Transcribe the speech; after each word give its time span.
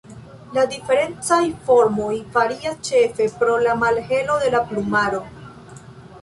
La 0.57 0.61
diferencaj 0.69 1.41
formoj 1.67 2.13
varias 2.37 2.79
ĉefe 2.89 3.29
pro 3.43 3.59
la 3.69 3.77
malhelo 3.83 4.39
de 4.47 4.51
la 4.57 4.63
plumaro. 4.73 5.23